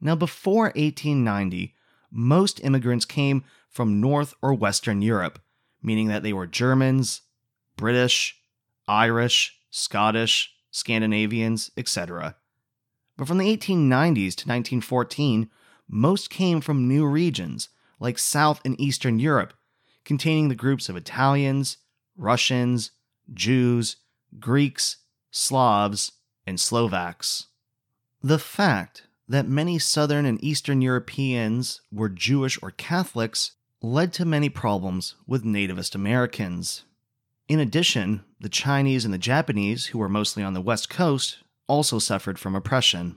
Now, 0.00 0.14
before 0.14 0.66
1890, 0.76 1.74
most 2.12 2.62
immigrants 2.62 3.04
came 3.04 3.42
from 3.68 4.00
North 4.00 4.32
or 4.40 4.54
Western 4.54 5.02
Europe, 5.02 5.40
meaning 5.82 6.06
that 6.06 6.22
they 6.22 6.32
were 6.32 6.46
Germans, 6.46 7.22
British, 7.76 8.40
Irish, 8.86 9.58
Scottish, 9.70 10.54
Scandinavians, 10.70 11.70
etc. 11.76 12.36
But 13.16 13.26
from 13.28 13.38
the 13.38 13.56
1890s 13.56 14.34
to 14.36 14.48
1914, 14.48 15.50
most 15.88 16.30
came 16.30 16.60
from 16.60 16.86
new 16.86 17.06
regions 17.06 17.68
like 17.98 18.18
South 18.18 18.60
and 18.64 18.80
Eastern 18.80 19.18
Europe, 19.18 19.54
containing 20.04 20.48
the 20.48 20.54
groups 20.54 20.88
of 20.88 20.96
Italians, 20.96 21.78
Russians, 22.16 22.92
Jews, 23.32 23.96
Greeks, 24.38 24.98
Slavs, 25.30 26.12
and 26.46 26.60
Slovaks. 26.60 27.46
The 28.22 28.38
fact 28.38 29.04
that 29.28 29.48
many 29.48 29.78
Southern 29.78 30.24
and 30.24 30.42
Eastern 30.42 30.80
Europeans 30.80 31.80
were 31.92 32.08
Jewish 32.08 32.58
or 32.62 32.70
Catholics 32.70 33.52
led 33.82 34.12
to 34.14 34.24
many 34.24 34.48
problems 34.48 35.14
with 35.26 35.44
nativist 35.44 35.94
Americans. 35.94 36.84
In 37.46 37.60
addition, 37.60 38.24
the 38.40 38.48
Chinese 38.48 39.04
and 39.04 39.12
the 39.12 39.18
Japanese, 39.18 39.86
who 39.86 39.98
were 39.98 40.08
mostly 40.08 40.42
on 40.42 40.54
the 40.54 40.60
West 40.60 40.88
Coast, 40.88 41.38
also 41.66 41.98
suffered 41.98 42.38
from 42.38 42.54
oppression. 42.54 43.16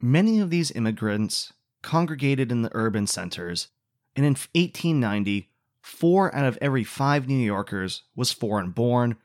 Many 0.00 0.40
of 0.40 0.50
these 0.50 0.70
immigrants 0.72 1.52
congregated 1.82 2.50
in 2.50 2.62
the 2.62 2.70
urban 2.72 3.06
centers, 3.06 3.68
and 4.16 4.24
in 4.24 4.32
1890, 4.32 5.50
four 5.82 6.34
out 6.34 6.46
of 6.46 6.58
every 6.60 6.84
five 6.84 7.28
New 7.28 7.34
Yorkers 7.38 8.02
was 8.16 8.32
foreign 8.32 8.70
born, 8.70 9.16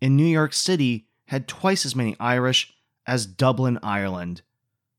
and 0.00 0.16
New 0.16 0.24
York 0.24 0.52
City 0.52 1.08
had 1.26 1.48
twice 1.48 1.84
as 1.84 1.96
many 1.96 2.16
Irish 2.18 2.72
as 3.06 3.26
Dublin, 3.26 3.78
Ireland. 3.82 4.42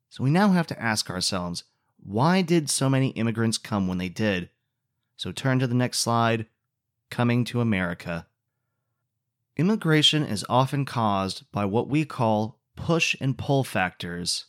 So 0.09 0.23
we 0.23 0.29
now 0.29 0.49
have 0.49 0.67
to 0.67 0.81
ask 0.81 1.09
ourselves 1.09 1.63
why 2.03 2.41
did 2.41 2.69
so 2.69 2.89
many 2.89 3.09
immigrants 3.09 3.57
come 3.57 3.87
when 3.87 3.97
they 3.97 4.09
did? 4.09 4.49
So 5.17 5.31
turn 5.31 5.59
to 5.59 5.67
the 5.67 5.75
next 5.75 5.99
slide 5.99 6.45
Coming 7.09 7.45
to 7.45 7.61
America. 7.61 8.27
Immigration 9.57 10.23
is 10.23 10.45
often 10.47 10.85
caused 10.85 11.51
by 11.51 11.65
what 11.65 11.89
we 11.89 12.05
call 12.05 12.59
push 12.75 13.15
and 13.19 13.35
pull 13.35 13.63
factors. 13.63 14.45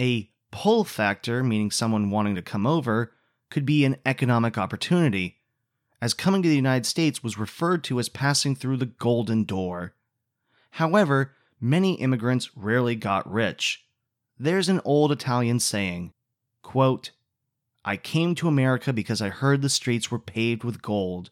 A 0.00 0.30
pull 0.52 0.84
factor, 0.84 1.42
meaning 1.42 1.72
someone 1.72 2.10
wanting 2.10 2.36
to 2.36 2.42
come 2.42 2.64
over, 2.64 3.12
could 3.50 3.66
be 3.66 3.84
an 3.84 3.96
economic 4.06 4.56
opportunity, 4.56 5.38
as 6.00 6.14
coming 6.14 6.40
to 6.42 6.48
the 6.48 6.54
United 6.54 6.86
States 6.86 7.22
was 7.22 7.36
referred 7.36 7.82
to 7.84 7.98
as 7.98 8.08
passing 8.08 8.54
through 8.54 8.76
the 8.76 8.86
Golden 8.86 9.42
Door. 9.42 9.94
However, 10.72 11.34
many 11.60 11.94
immigrants 11.94 12.50
rarely 12.54 12.94
got 12.94 13.30
rich. 13.30 13.84
There's 14.38 14.68
an 14.68 14.80
old 14.84 15.10
Italian 15.10 15.58
saying, 15.58 16.12
quote, 16.62 17.10
I 17.84 17.96
came 17.96 18.36
to 18.36 18.46
America 18.46 18.92
because 18.92 19.20
I 19.20 19.30
heard 19.30 19.62
the 19.62 19.68
streets 19.68 20.12
were 20.12 20.20
paved 20.20 20.62
with 20.62 20.82
gold. 20.82 21.30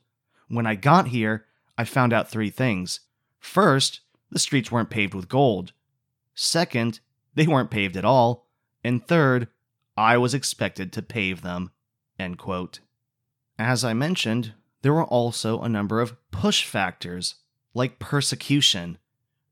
When 0.48 0.66
I 0.66 0.74
got 0.74 1.08
here, 1.08 1.44
I 1.78 1.84
found 1.84 2.12
out 2.12 2.30
three 2.30 2.50
things. 2.50 3.00
First, 3.38 4.00
the 4.30 4.38
streets 4.38 4.72
weren't 4.72 4.90
paved 4.90 5.14
with 5.14 5.28
gold. 5.28 5.72
Second, 6.34 7.00
they 7.34 7.46
weren't 7.46 7.70
paved 7.70 7.96
at 7.96 8.04
all. 8.04 8.46
And 8.82 9.06
third, 9.06 9.48
I 9.96 10.16
was 10.16 10.34
expected 10.34 10.92
to 10.92 11.02
pave 11.02 11.42
them. 11.42 11.70
As 13.58 13.84
I 13.84 13.94
mentioned, 13.94 14.54
there 14.82 14.92
were 14.92 15.04
also 15.04 15.60
a 15.60 15.68
number 15.68 16.00
of 16.00 16.16
push 16.30 16.64
factors, 16.64 17.36
like 17.74 17.98
persecution. 17.98 18.98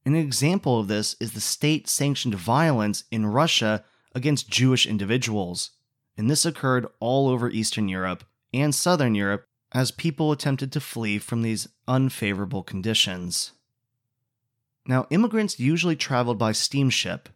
An 0.06 0.14
example 0.14 0.80
of 0.80 0.88
this 0.88 1.16
is 1.18 1.32
the 1.32 1.40
state 1.40 1.88
sanctioned 1.88 2.34
violence 2.34 3.04
in 3.10 3.26
Russia 3.26 3.84
against 4.14 4.50
Jewish 4.50 4.86
individuals, 4.86 5.70
and 6.16 6.30
this 6.30 6.44
occurred 6.44 6.86
all 7.00 7.28
over 7.28 7.50
Eastern 7.50 7.88
Europe 7.88 8.24
and 8.52 8.74
Southern 8.74 9.14
Europe 9.14 9.46
as 9.74 9.90
people 9.90 10.30
attempted 10.30 10.70
to 10.70 10.80
flee 10.80 11.18
from 11.18 11.42
these 11.42 11.68
unfavorable 11.88 12.62
conditions. 12.62 13.52
Now, 14.86 15.06
immigrants 15.10 15.58
usually 15.58 15.96
traveled 15.96 16.38
by 16.38 16.52
steamship, 16.52 17.28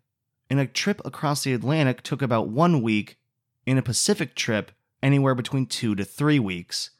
and 0.48 0.60
a 0.60 0.66
trip 0.66 1.02
across 1.04 1.42
the 1.42 1.52
Atlantic 1.52 2.02
took 2.02 2.22
about 2.22 2.48
one 2.48 2.80
week, 2.80 3.18
and 3.66 3.78
a 3.78 3.82
Pacific 3.82 4.34
trip 4.34 4.70
anywhere 5.02 5.34
between 5.34 5.66
two 5.66 5.94
to 5.96 6.04
three 6.04 6.38
weeks. 6.38 6.90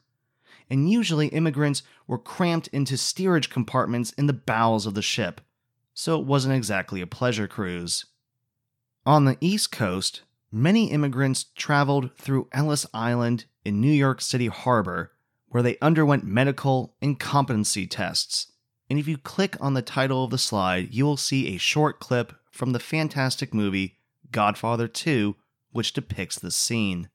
And 0.69 0.91
usually, 0.91 1.27
immigrants 1.27 1.83
were 2.05 2.17
cramped 2.17 2.67
into 2.67 2.97
steerage 2.97 3.49
compartments 3.49 4.11
in 4.11 4.27
the 4.27 4.33
bowels 4.33 4.85
of 4.85 4.93
the 4.93 5.01
ship, 5.01 5.41
so 5.93 6.19
it 6.19 6.25
wasn't 6.25 6.55
exactly 6.55 7.01
a 7.01 7.07
pleasure 7.07 7.47
cruise. 7.47 8.05
On 9.05 9.25
the 9.25 9.37
East 9.39 9.71
Coast, 9.71 10.23
many 10.51 10.91
immigrants 10.91 11.45
traveled 11.55 12.15
through 12.17 12.49
Ellis 12.51 12.85
Island 12.93 13.45
in 13.63 13.81
New 13.81 13.91
York 13.91 14.21
City 14.21 14.47
Harbor, 14.47 15.11
where 15.49 15.63
they 15.63 15.77
underwent 15.81 16.23
medical 16.23 16.95
and 17.01 17.19
competency 17.19 17.85
tests 17.85 18.47
and 18.89 18.97
if 18.97 19.07
you 19.07 19.17
click 19.17 19.55
on 19.61 19.75
the 19.75 19.81
title 19.81 20.23
of 20.23 20.31
the 20.31 20.37
slide, 20.37 20.93
you 20.93 21.05
will 21.05 21.17
see 21.17 21.47
a 21.47 21.59
short 21.59 21.99
clip 21.99 22.33
from 22.51 22.71
the 22.71 22.79
fantastic 22.79 23.53
movie 23.53 23.97
Godfather 24.31 24.87
2, 24.87 25.35
which 25.71 25.93
depicts 25.93 26.39
this 26.39 26.55
scene. 26.55 27.09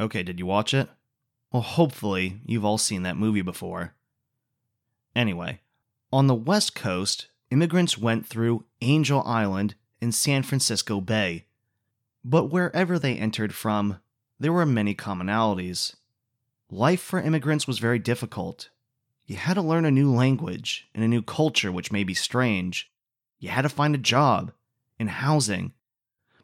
Okay, 0.00 0.22
did 0.22 0.38
you 0.38 0.46
watch 0.46 0.72
it? 0.72 0.88
Well, 1.52 1.62
hopefully, 1.62 2.40
you've 2.46 2.64
all 2.64 2.78
seen 2.78 3.02
that 3.02 3.16
movie 3.16 3.42
before. 3.42 3.94
Anyway, 5.14 5.60
on 6.12 6.26
the 6.26 6.34
West 6.34 6.74
Coast, 6.74 7.28
immigrants 7.50 7.98
went 7.98 8.26
through 8.26 8.64
Angel 8.80 9.22
Island 9.26 9.74
in 10.00 10.12
San 10.12 10.42
Francisco 10.42 11.00
Bay. 11.00 11.46
But 12.24 12.46
wherever 12.46 12.98
they 12.98 13.16
entered 13.16 13.54
from, 13.54 14.00
there 14.38 14.52
were 14.52 14.66
many 14.66 14.94
commonalities. 14.94 15.94
Life 16.70 17.00
for 17.00 17.20
immigrants 17.20 17.66
was 17.66 17.78
very 17.78 17.98
difficult, 17.98 18.68
you 19.28 19.36
had 19.36 19.54
to 19.54 19.62
learn 19.62 19.84
a 19.84 19.90
new 19.90 20.10
language 20.10 20.88
and 20.94 21.04
a 21.04 21.08
new 21.08 21.20
culture, 21.20 21.70
which 21.70 21.92
may 21.92 22.02
be 22.02 22.14
strange. 22.14 22.90
you 23.38 23.50
had 23.50 23.62
to 23.62 23.68
find 23.68 23.94
a 23.94 23.98
job 23.98 24.52
and 24.98 25.10
housing. 25.10 25.72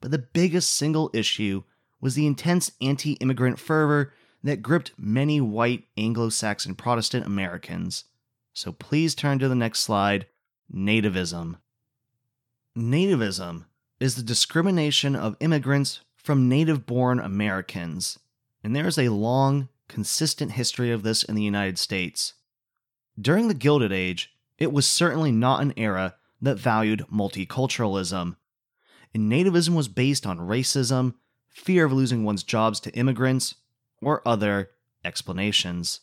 But 0.00 0.10
the 0.10 0.18
biggest 0.18 0.74
single 0.74 1.10
issue 1.14 1.62
was 1.98 2.14
the 2.14 2.26
intense 2.26 2.70
anti 2.82 3.14
immigrant 3.14 3.58
fervor 3.58 4.12
that 4.42 4.60
gripped 4.60 4.92
many 4.98 5.40
white 5.40 5.84
Anglo 5.96 6.28
Saxon 6.28 6.74
Protestant 6.74 7.24
Americans. 7.24 8.04
So 8.52 8.70
please 8.70 9.14
turn 9.14 9.38
to 9.38 9.48
the 9.48 9.54
next 9.54 9.80
slide 9.80 10.26
Nativism. 10.72 11.56
Nativism 12.76 13.64
is 13.98 14.16
the 14.16 14.22
discrimination 14.22 15.16
of 15.16 15.38
immigrants 15.40 16.00
from 16.14 16.50
native 16.50 16.84
born 16.84 17.18
Americans, 17.18 18.18
and 18.62 18.76
there 18.76 18.86
is 18.86 18.98
a 18.98 19.08
long, 19.08 19.70
consistent 19.88 20.52
history 20.52 20.90
of 20.90 21.02
this 21.02 21.22
in 21.22 21.34
the 21.34 21.42
United 21.42 21.78
States. 21.78 22.34
During 23.20 23.48
the 23.48 23.54
Gilded 23.54 23.92
Age, 23.92 24.34
it 24.58 24.72
was 24.72 24.86
certainly 24.86 25.32
not 25.32 25.62
an 25.62 25.72
era 25.76 26.16
that 26.40 26.58
valued 26.58 27.04
multiculturalism. 27.12 28.36
And 29.14 29.32
nativism 29.32 29.74
was 29.74 29.88
based 29.88 30.26
on 30.26 30.38
racism, 30.38 31.14
fear 31.48 31.84
of 31.84 31.92
losing 31.92 32.24
one's 32.24 32.42
jobs 32.42 32.80
to 32.80 32.92
immigrants, 32.92 33.54
or 34.00 34.26
other 34.26 34.70
explanations. 35.04 36.00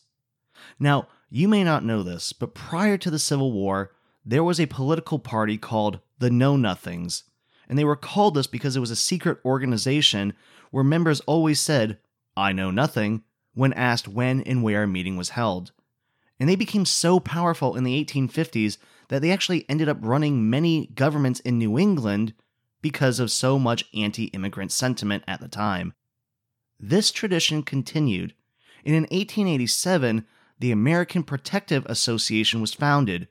Now, 0.78 1.08
you 1.28 1.48
may 1.48 1.64
not 1.64 1.84
know 1.84 2.02
this, 2.02 2.32
but 2.32 2.54
prior 2.54 2.96
to 2.98 3.10
the 3.10 3.18
Civil 3.18 3.52
War, 3.52 3.92
there 4.24 4.44
was 4.44 4.60
a 4.60 4.66
political 4.66 5.18
party 5.18 5.58
called 5.58 6.00
the 6.18 6.30
Know 6.30 6.56
Nothings, 6.56 7.24
and 7.68 7.78
they 7.78 7.84
were 7.84 7.96
called 7.96 8.34
this 8.34 8.46
because 8.46 8.76
it 8.76 8.80
was 8.80 8.90
a 8.90 8.96
secret 8.96 9.38
organization 9.44 10.34
where 10.70 10.84
members 10.84 11.20
always 11.20 11.60
said, 11.60 11.98
I 12.36 12.52
know 12.52 12.70
nothing, 12.70 13.22
when 13.54 13.72
asked 13.74 14.08
when 14.08 14.42
and 14.42 14.62
where 14.62 14.84
a 14.84 14.88
meeting 14.88 15.16
was 15.16 15.30
held. 15.30 15.72
And 16.40 16.48
they 16.48 16.56
became 16.56 16.84
so 16.84 17.20
powerful 17.20 17.76
in 17.76 17.84
the 17.84 18.04
1850s 18.04 18.78
that 19.08 19.22
they 19.22 19.30
actually 19.30 19.64
ended 19.68 19.88
up 19.88 19.98
running 20.00 20.48
many 20.48 20.86
governments 20.94 21.40
in 21.40 21.58
New 21.58 21.78
England 21.78 22.34
because 22.80 23.20
of 23.20 23.30
so 23.30 23.58
much 23.58 23.84
anti 23.94 24.24
immigrant 24.26 24.72
sentiment 24.72 25.22
at 25.28 25.40
the 25.40 25.48
time. 25.48 25.94
This 26.80 27.12
tradition 27.12 27.62
continued, 27.62 28.34
and 28.84 28.94
in 28.94 29.02
1887, 29.02 30.26
the 30.58 30.72
American 30.72 31.22
Protective 31.22 31.86
Association 31.86 32.60
was 32.60 32.74
founded, 32.74 33.28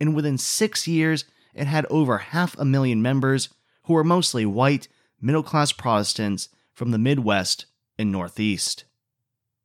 and 0.00 0.14
within 0.14 0.38
six 0.38 0.86
years, 0.86 1.24
it 1.54 1.66
had 1.66 1.86
over 1.90 2.18
half 2.18 2.56
a 2.58 2.64
million 2.64 3.02
members 3.02 3.48
who 3.84 3.94
were 3.94 4.04
mostly 4.04 4.46
white, 4.46 4.88
middle 5.20 5.42
class 5.42 5.72
Protestants 5.72 6.48
from 6.72 6.90
the 6.90 6.98
Midwest 6.98 7.66
and 7.98 8.10
Northeast. 8.10 8.84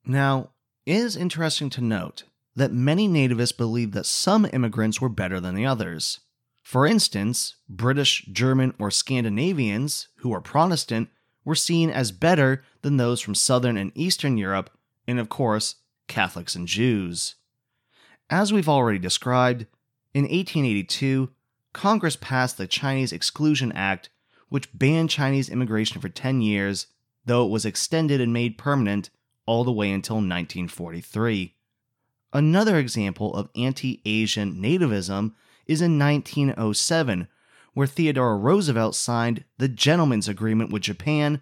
Now, 0.09 0.49
it 0.87 0.95
is 0.95 1.15
interesting 1.15 1.69
to 1.69 1.81
note 1.81 2.23
that 2.55 2.73
many 2.73 3.07
nativists 3.07 3.55
believed 3.55 3.93
that 3.93 4.07
some 4.07 4.47
immigrants 4.51 4.99
were 4.99 5.07
better 5.07 5.39
than 5.39 5.53
the 5.53 5.67
others. 5.67 6.21
For 6.63 6.87
instance, 6.87 7.57
British, 7.69 8.25
German, 8.25 8.73
or 8.79 8.89
Scandinavians, 8.89 10.07
who 10.15 10.29
were 10.29 10.41
Protestant, 10.41 11.09
were 11.45 11.53
seen 11.53 11.91
as 11.91 12.11
better 12.11 12.63
than 12.81 12.97
those 12.97 13.21
from 13.21 13.35
Southern 13.35 13.77
and 13.77 13.91
Eastern 13.93 14.35
Europe, 14.35 14.71
and 15.07 15.19
of 15.19 15.29
course, 15.29 15.75
Catholics 16.07 16.55
and 16.55 16.67
Jews. 16.67 17.35
As 18.31 18.51
we've 18.51 18.67
already 18.67 18.97
described, 18.97 19.67
in 20.15 20.23
1882, 20.23 21.29
Congress 21.71 22.17
passed 22.19 22.57
the 22.57 22.65
Chinese 22.65 23.13
Exclusion 23.13 23.71
Act, 23.73 24.09
which 24.47 24.75
banned 24.75 25.11
Chinese 25.11 25.49
immigration 25.49 26.01
for 26.01 26.09
10 26.09 26.41
years, 26.41 26.87
though 27.25 27.45
it 27.45 27.51
was 27.51 27.63
extended 27.63 28.19
and 28.19 28.33
made 28.33 28.57
permanent 28.57 29.11
all 29.49 29.63
the 29.63 29.71
way 29.71 29.91
until 29.91 30.17
1943. 30.17 31.55
Another 32.31 32.77
example 32.77 33.33
of 33.33 33.49
anti 33.55 33.99
Asian 34.05 34.61
nativism 34.61 35.33
is 35.65 35.81
in 35.81 35.97
1907, 35.97 37.27
where 37.73 37.87
Theodore 37.87 38.37
Roosevelt 38.37 38.93
signed 38.93 39.45
the 39.57 39.67
Gentleman's 39.67 40.27
Agreement 40.27 40.71
with 40.71 40.83
Japan, 40.83 41.41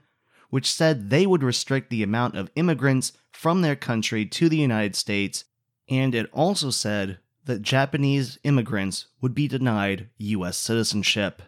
which 0.49 0.71
said 0.71 1.09
they 1.09 1.27
would 1.27 1.43
restrict 1.43 1.89
the 1.89 2.01
amount 2.01 2.37
of 2.37 2.49
immigrants 2.55 3.11
from 3.29 3.61
their 3.61 3.75
country 3.75 4.25
to 4.25 4.47
the 4.47 4.55
United 4.55 4.95
States, 4.95 5.43
and 5.89 6.15
it 6.15 6.29
also 6.31 6.69
said 6.69 7.19
that 7.43 7.61
Japanese 7.61 8.39
immigrants 8.45 9.07
would 9.19 9.35
be 9.35 9.49
denied 9.49 10.07
U.S. 10.17 10.57
citizenship. 10.57 11.41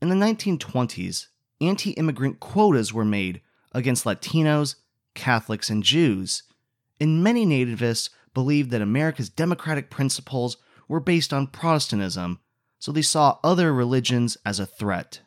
In 0.00 0.10
the 0.10 0.14
1920s, 0.14 1.26
anti 1.60 1.90
immigrant 1.94 2.38
quotas 2.38 2.92
were 2.92 3.04
made 3.04 3.40
against 3.72 4.04
Latinos, 4.04 4.76
Catholics, 5.14 5.70
and 5.70 5.82
Jews, 5.82 6.42
and 7.00 7.22
many 7.22 7.46
nativists 7.46 8.10
believed 8.34 8.70
that 8.70 8.82
America's 8.82 9.28
democratic 9.28 9.90
principles 9.90 10.56
were 10.88 11.00
based 11.00 11.32
on 11.32 11.46
Protestantism, 11.46 12.40
so 12.78 12.92
they 12.92 13.02
saw 13.02 13.38
other 13.42 13.72
religions 13.72 14.36
as 14.44 14.60
a 14.60 14.66
threat. 14.66 15.20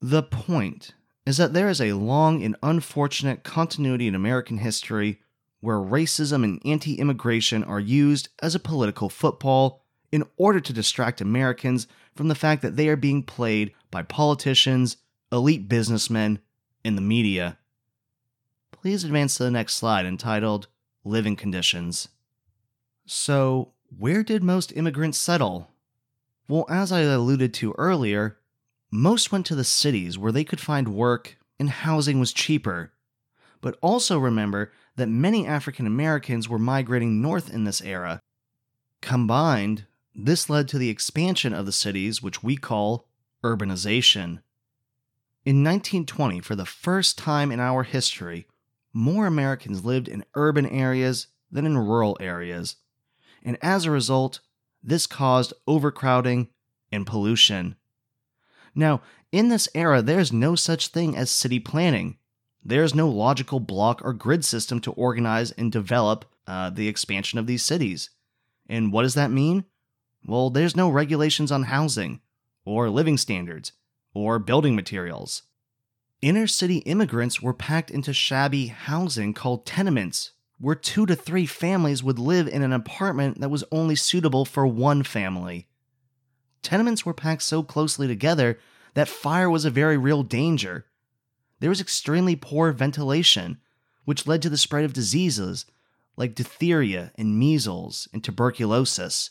The 0.00 0.22
point 0.22 0.94
is 1.24 1.36
that 1.36 1.52
there 1.52 1.68
is 1.68 1.80
a 1.80 1.92
long 1.92 2.42
and 2.42 2.56
unfortunate 2.62 3.44
continuity 3.44 4.08
in 4.08 4.14
American 4.14 4.58
history 4.58 5.20
where 5.60 5.78
racism 5.78 6.42
and 6.42 6.60
anti 6.64 6.98
immigration 6.98 7.62
are 7.62 7.80
used 7.80 8.28
as 8.42 8.54
a 8.54 8.60
political 8.60 9.08
football 9.08 9.84
in 10.10 10.24
order 10.36 10.60
to 10.60 10.72
distract 10.72 11.20
Americans 11.20 11.86
from 12.14 12.28
the 12.28 12.34
fact 12.34 12.62
that 12.62 12.76
they 12.76 12.88
are 12.88 12.96
being 12.96 13.22
played 13.22 13.72
by 13.90 14.02
politicians, 14.02 14.96
elite 15.30 15.68
businessmen, 15.68 16.40
and 16.84 16.98
the 16.98 17.02
media. 17.02 17.58
Please 18.82 19.04
advance 19.04 19.36
to 19.36 19.44
the 19.44 19.50
next 19.52 19.74
slide 19.74 20.06
entitled 20.06 20.66
Living 21.04 21.36
Conditions. 21.36 22.08
So, 23.06 23.74
where 23.96 24.24
did 24.24 24.42
most 24.42 24.76
immigrants 24.76 25.18
settle? 25.18 25.70
Well, 26.48 26.66
as 26.68 26.90
I 26.90 27.02
alluded 27.02 27.54
to 27.54 27.76
earlier, 27.78 28.38
most 28.90 29.30
went 29.30 29.46
to 29.46 29.54
the 29.54 29.62
cities 29.62 30.18
where 30.18 30.32
they 30.32 30.42
could 30.42 30.58
find 30.58 30.96
work 30.96 31.38
and 31.60 31.70
housing 31.70 32.18
was 32.18 32.32
cheaper. 32.32 32.92
But 33.60 33.78
also 33.80 34.18
remember 34.18 34.72
that 34.96 35.08
many 35.08 35.46
African 35.46 35.86
Americans 35.86 36.48
were 36.48 36.58
migrating 36.58 37.22
north 37.22 37.54
in 37.54 37.62
this 37.62 37.82
era. 37.82 38.18
Combined, 39.00 39.86
this 40.12 40.50
led 40.50 40.66
to 40.70 40.78
the 40.78 40.90
expansion 40.90 41.54
of 41.54 41.66
the 41.66 41.72
cities, 41.72 42.20
which 42.20 42.42
we 42.42 42.56
call 42.56 43.06
urbanization. 43.44 44.42
In 45.44 45.62
1920, 45.62 46.40
for 46.40 46.56
the 46.56 46.66
first 46.66 47.16
time 47.16 47.52
in 47.52 47.60
our 47.60 47.84
history, 47.84 48.48
more 48.92 49.26
Americans 49.26 49.84
lived 49.84 50.08
in 50.08 50.24
urban 50.34 50.66
areas 50.66 51.28
than 51.50 51.66
in 51.66 51.78
rural 51.78 52.16
areas. 52.20 52.76
And 53.42 53.58
as 53.62 53.84
a 53.84 53.90
result, 53.90 54.40
this 54.82 55.06
caused 55.06 55.52
overcrowding 55.66 56.48
and 56.90 57.06
pollution. 57.06 57.76
Now, 58.74 59.02
in 59.30 59.48
this 59.48 59.68
era, 59.74 60.02
there's 60.02 60.32
no 60.32 60.54
such 60.54 60.88
thing 60.88 61.16
as 61.16 61.30
city 61.30 61.58
planning. 61.58 62.18
There's 62.64 62.94
no 62.94 63.08
logical 63.08 63.60
block 63.60 64.00
or 64.04 64.12
grid 64.12 64.44
system 64.44 64.80
to 64.80 64.92
organize 64.92 65.50
and 65.52 65.72
develop 65.72 66.24
uh, 66.46 66.70
the 66.70 66.88
expansion 66.88 67.38
of 67.38 67.46
these 67.46 67.62
cities. 67.62 68.10
And 68.68 68.92
what 68.92 69.02
does 69.02 69.14
that 69.14 69.30
mean? 69.30 69.64
Well, 70.26 70.50
there's 70.50 70.76
no 70.76 70.88
regulations 70.88 71.50
on 71.50 71.64
housing, 71.64 72.20
or 72.64 72.88
living 72.88 73.18
standards, 73.18 73.72
or 74.14 74.38
building 74.38 74.76
materials. 74.76 75.42
Inner 76.22 76.46
city 76.46 76.78
immigrants 76.78 77.42
were 77.42 77.52
packed 77.52 77.90
into 77.90 78.14
shabby 78.14 78.68
housing 78.68 79.34
called 79.34 79.66
tenements, 79.66 80.30
where 80.58 80.76
two 80.76 81.04
to 81.06 81.16
three 81.16 81.46
families 81.46 82.02
would 82.02 82.18
live 82.18 82.48
in 82.48 82.62
an 82.62 82.72
apartment 82.72 83.40
that 83.40 83.50
was 83.50 83.64
only 83.70 83.96
suitable 83.96 84.44
for 84.44 84.66
one 84.66 85.02
family. 85.02 85.66
Tenements 86.62 87.04
were 87.04 87.12
packed 87.12 87.42
so 87.42 87.62
closely 87.62 88.06
together 88.06 88.58
that 88.94 89.08
fire 89.08 89.50
was 89.50 89.64
a 89.64 89.70
very 89.70 89.98
real 89.98 90.22
danger, 90.22 90.86
there 91.62 91.70
was 91.70 91.80
extremely 91.80 92.34
poor 92.34 92.72
ventilation, 92.72 93.60
which 94.04 94.26
led 94.26 94.42
to 94.42 94.50
the 94.50 94.58
spread 94.58 94.84
of 94.84 94.92
diseases 94.92 95.64
like 96.16 96.34
diphtheria 96.34 97.12
and 97.14 97.38
measles 97.38 98.08
and 98.12 98.24
tuberculosis. 98.24 99.30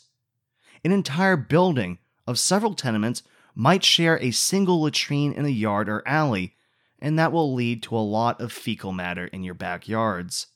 An 0.82 0.92
entire 0.92 1.36
building 1.36 1.98
of 2.26 2.38
several 2.38 2.72
tenements 2.72 3.22
might 3.54 3.84
share 3.84 4.18
a 4.18 4.30
single 4.30 4.80
latrine 4.80 5.34
in 5.34 5.44
a 5.44 5.50
yard 5.50 5.90
or 5.90 6.02
alley, 6.08 6.56
and 7.02 7.18
that 7.18 7.32
will 7.32 7.52
lead 7.52 7.82
to 7.82 7.96
a 7.96 7.98
lot 7.98 8.40
of 8.40 8.52
fecal 8.52 8.92
matter 8.92 9.26
in 9.26 9.42
your 9.42 9.54
backyards. 9.54 10.46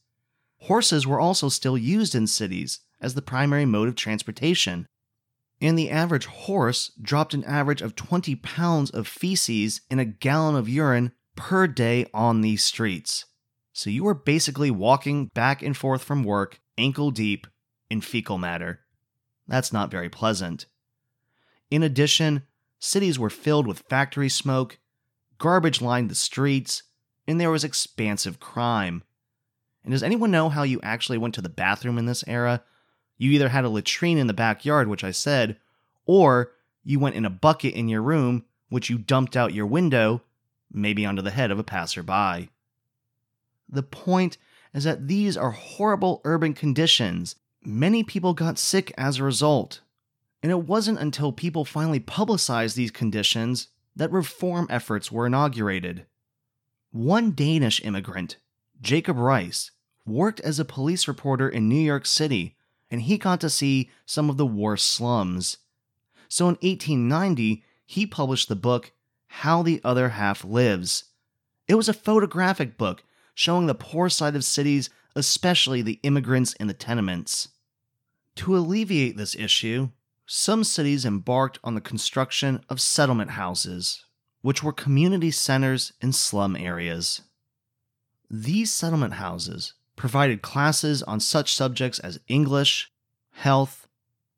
Horses 0.60 1.04
were 1.04 1.18
also 1.18 1.48
still 1.48 1.76
used 1.76 2.14
in 2.14 2.28
cities 2.28 2.80
as 3.00 3.14
the 3.14 3.20
primary 3.20 3.66
mode 3.66 3.88
of 3.88 3.96
transportation, 3.96 4.86
and 5.60 5.76
the 5.76 5.90
average 5.90 6.26
horse 6.26 6.92
dropped 7.02 7.34
an 7.34 7.42
average 7.44 7.82
of 7.82 7.96
20 7.96 8.36
pounds 8.36 8.90
of 8.90 9.08
feces 9.08 9.80
in 9.90 9.98
a 9.98 10.04
gallon 10.04 10.54
of 10.54 10.68
urine 10.68 11.10
per 11.34 11.66
day 11.66 12.06
on 12.14 12.42
these 12.42 12.62
streets. 12.62 13.24
So 13.72 13.90
you 13.90 14.04
were 14.04 14.14
basically 14.14 14.70
walking 14.70 15.26
back 15.34 15.62
and 15.62 15.76
forth 15.76 16.04
from 16.04 16.22
work, 16.22 16.60
ankle 16.78 17.10
deep, 17.10 17.48
in 17.90 18.00
fecal 18.00 18.38
matter. 18.38 18.80
That's 19.48 19.72
not 19.72 19.90
very 19.90 20.08
pleasant. 20.08 20.66
In 21.72 21.82
addition, 21.82 22.44
cities 22.78 23.18
were 23.18 23.30
filled 23.30 23.66
with 23.66 23.84
factory 23.88 24.28
smoke, 24.28 24.78
garbage 25.38 25.80
lined 25.80 26.10
the 26.10 26.14
streets, 26.14 26.82
and 27.26 27.40
there 27.40 27.50
was 27.50 27.64
expansive 27.64 28.40
crime. 28.40 29.02
And 29.84 29.92
does 29.92 30.02
anyone 30.02 30.30
know 30.30 30.48
how 30.48 30.62
you 30.62 30.80
actually 30.82 31.18
went 31.18 31.34
to 31.34 31.42
the 31.42 31.48
bathroom 31.48 31.98
in 31.98 32.06
this 32.06 32.24
era? 32.26 32.62
You 33.18 33.30
either 33.32 33.48
had 33.48 33.64
a 33.64 33.68
latrine 33.68 34.18
in 34.18 34.26
the 34.26 34.34
backyard, 34.34 34.88
which 34.88 35.04
I 35.04 35.10
said, 35.10 35.56
or 36.04 36.52
you 36.82 36.98
went 36.98 37.16
in 37.16 37.24
a 37.24 37.30
bucket 37.30 37.74
in 37.74 37.88
your 37.88 38.02
room, 38.02 38.44
which 38.68 38.90
you 38.90 38.98
dumped 38.98 39.36
out 39.36 39.54
your 39.54 39.66
window, 39.66 40.22
maybe 40.72 41.06
onto 41.06 41.22
the 41.22 41.30
head 41.30 41.50
of 41.50 41.58
a 41.58 41.64
passerby. 41.64 42.50
The 43.68 43.82
point 43.82 44.38
is 44.74 44.84
that 44.84 45.08
these 45.08 45.36
are 45.36 45.50
horrible 45.52 46.20
urban 46.24 46.52
conditions. 46.52 47.36
Many 47.62 48.04
people 48.04 48.34
got 48.34 48.58
sick 48.58 48.92
as 48.98 49.18
a 49.18 49.24
result. 49.24 49.80
And 50.42 50.52
it 50.52 50.66
wasn't 50.66 50.98
until 50.98 51.32
people 51.32 51.64
finally 51.64 51.98
publicized 51.98 52.76
these 52.76 52.90
conditions 52.90 53.68
that 53.96 54.12
reform 54.12 54.66
efforts 54.70 55.10
were 55.10 55.26
inaugurated. 55.26 56.06
One 56.92 57.32
Danish 57.32 57.82
immigrant, 57.84 58.36
Jacob 58.80 59.16
Riis, 59.16 59.70
worked 60.04 60.40
as 60.40 60.60
a 60.60 60.64
police 60.64 61.08
reporter 61.08 61.48
in 61.48 61.68
New 61.68 61.80
York 61.80 62.06
City, 62.06 62.56
and 62.90 63.02
he 63.02 63.18
got 63.18 63.40
to 63.40 63.50
see 63.50 63.90
some 64.04 64.30
of 64.30 64.36
the 64.36 64.46
worst 64.46 64.88
slums. 64.88 65.56
So 66.28 66.44
in 66.44 66.56
1890, 66.56 67.64
he 67.84 68.06
published 68.06 68.48
the 68.48 68.56
book 68.56 68.92
How 69.26 69.62
the 69.62 69.80
Other 69.82 70.10
Half 70.10 70.44
Lives. 70.44 71.04
It 71.66 71.74
was 71.74 71.88
a 71.88 71.94
photographic 71.94 72.76
book 72.76 73.02
showing 73.34 73.66
the 73.66 73.74
poor 73.74 74.08
side 74.08 74.36
of 74.36 74.44
cities, 74.44 74.90
especially 75.14 75.82
the 75.82 75.98
immigrants 76.02 76.52
in 76.54 76.66
the 76.66 76.74
tenements. 76.74 77.48
To 78.36 78.56
alleviate 78.56 79.16
this 79.16 79.34
issue, 79.34 79.90
some 80.26 80.64
cities 80.64 81.04
embarked 81.04 81.58
on 81.62 81.74
the 81.74 81.80
construction 81.80 82.60
of 82.68 82.80
settlement 82.80 83.30
houses, 83.32 84.04
which 84.42 84.62
were 84.62 84.72
community 84.72 85.30
centers 85.30 85.92
in 86.00 86.12
slum 86.12 86.56
areas. 86.56 87.22
These 88.28 88.72
settlement 88.72 89.14
houses 89.14 89.74
provided 89.94 90.42
classes 90.42 91.02
on 91.04 91.20
such 91.20 91.54
subjects 91.54 92.00
as 92.00 92.20
English, 92.28 92.90
health, 93.30 93.86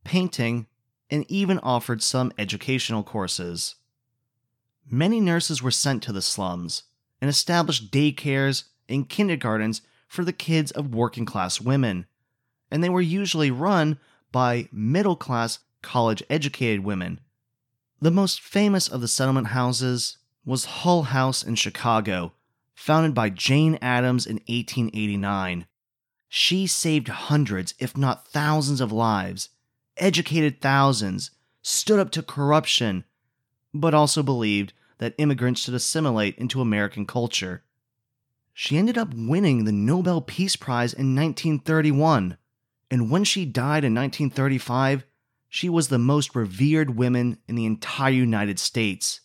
painting, 0.05 0.67
and 1.11 1.25
even 1.31 1.59
offered 1.61 2.03
some 2.03 2.33
educational 2.39 3.03
courses. 3.03 3.77
Many 4.91 5.21
nurses 5.21 5.63
were 5.63 5.71
sent 5.71 6.03
to 6.05 6.13
the 6.13 6.23
slums 6.23 6.85
and 7.21 7.31
established 7.31 7.91
daycares 7.91 8.65
and 8.89 9.09
kindergartens 9.09 9.81
for 10.07 10.25
the 10.25 10.33
kids 10.33 10.71
of 10.71 10.95
working 10.95 11.25
class 11.25 11.61
women, 11.61 12.07
and 12.71 12.85
they 12.85 12.89
were 12.89 13.01
usually 13.01 13.51
run 13.51 13.99
by 14.31 14.69
middle 14.71 15.17
class 15.17 15.59
college 15.83 16.23
educated 16.29 16.85
women. 16.85 17.21
The 18.01 18.11
most 18.11 18.41
famous 18.41 18.89
of 18.89 19.01
the 19.01 19.09
settlement 19.09 19.49
houses 19.49 20.19
was 20.45 20.65
Hull 20.65 21.05
House 21.05 21.43
in 21.43 21.57
Chicago, 21.57 22.33
founded 22.75 23.13
by 23.15 23.29
Jane 23.29 23.79
Addams 23.83 24.27
in 24.27 24.37
1889. 24.47 25.67
She 26.29 26.67
saved 26.67 27.09
hundreds, 27.09 27.75
if 27.79 27.97
not 27.97 28.29
thousands, 28.29 28.81
of 28.81 28.93
lives, 28.93 29.49
educated 29.97 30.61
thousands, 30.61 31.31
stood 31.63 31.99
up 31.99 32.11
to 32.13 32.23
corruption, 32.23 33.05
but 33.75 33.95
also 33.95 34.23
believed 34.23 34.73
that 34.99 35.15
immigrants 35.19 35.63
should 35.63 35.75
assimilate 35.75 36.37
into 36.39 36.61
American 36.61 37.07
culture. 37.07 37.63
She 38.53 38.77
ended 38.77 38.99
up 38.99 39.15
winning 39.15 39.65
the 39.65 39.73
Nobel 39.73 40.21
Peace 40.21 40.57
Prize 40.57 40.93
in 40.93 41.15
1931, 41.15 42.37
and 42.91 43.11
when 43.11 43.25
she 43.25 43.45
died 43.45 43.85
in 43.85 43.95
1935, 43.95 45.05
she 45.49 45.69
was 45.69 45.89
the 45.89 45.99
most 45.99 46.35
revered 46.35 46.97
woman 46.97 47.39
in 47.49 47.55
the 47.55 47.67
entire 47.67 48.13
United 48.13 48.59
States. 48.59 49.21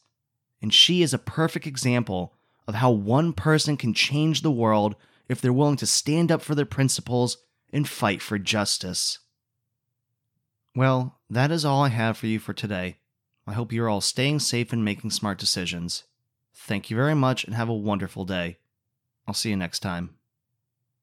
And 0.62 0.74
she 0.74 1.04
is 1.04 1.14
a 1.14 1.20
perfect 1.20 1.68
example 1.68 2.34
of 2.68 2.76
how 2.76 2.92
one 2.92 3.34
person 3.34 3.76
can 3.76 3.94
change 3.94 4.42
the 4.42 4.52
world 4.52 4.96
if 5.28 5.42
they're 5.42 5.52
willing 5.52 5.78
to 5.78 5.86
stand 5.86 6.32
up 6.32 6.42
for 6.42 6.56
their 6.56 6.66
principles 6.66 7.38
and 7.72 7.88
fight 7.88 8.22
for 8.22 8.40
justice. 8.40 9.20
Well, 10.76 11.20
that 11.30 11.52
is 11.52 11.66
all 11.66 11.84
I 11.84 11.90
have 11.90 12.18
for 12.18 12.28
you 12.28 12.40
for 12.40 12.54
today. 12.54 12.98
I 13.46 13.54
hope 13.54 13.74
you're 13.74 13.90
all 13.90 14.02
staying 14.02 14.40
safe 14.40 14.72
and 14.72 14.86
making 14.86 15.12
smart 15.12 15.38
decisions. 15.38 16.04
Thank 16.54 16.90
you 16.90 16.96
very 16.96 17.16
much 17.16 17.44
and 17.44 17.56
have 17.56 17.70
a 17.70 17.74
wonderful 17.74 18.26
day. 18.26 18.58
I'll 19.28 19.34
see 19.34 19.50
you 19.50 19.58
next 19.58 19.80
time. 19.80 20.16